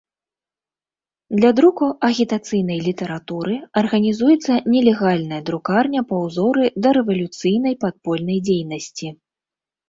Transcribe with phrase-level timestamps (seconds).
[1.39, 9.07] Для друку агітацыйнай літаратуры арганізуецца нелегальная друкарня па ўзоры дарэвалюцыйнай падпольнай дзейнасці.